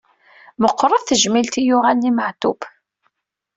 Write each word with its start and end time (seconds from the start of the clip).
Meqqret 0.61 1.05
tejmilt 1.09 1.53
i 1.61 1.63
yuɣalen 1.67 2.09
i 2.09 2.11
Meɛtub. 2.13 2.59